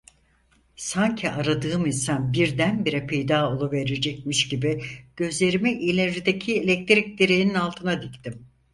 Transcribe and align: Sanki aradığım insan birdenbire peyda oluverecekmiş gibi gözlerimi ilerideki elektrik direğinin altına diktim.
Sanki 0.75 1.31
aradığım 1.31 1.85
insan 1.85 2.33
birdenbire 2.33 3.07
peyda 3.07 3.49
oluverecekmiş 3.51 4.47
gibi 4.47 4.83
gözlerimi 5.17 5.71
ilerideki 5.73 6.59
elektrik 6.61 7.19
direğinin 7.19 7.53
altına 7.55 8.01
diktim. 8.01 8.47